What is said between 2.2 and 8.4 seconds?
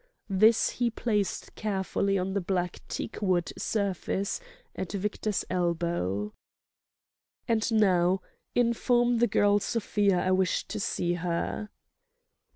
the black teakwood surface at Victor's elbow. "And now,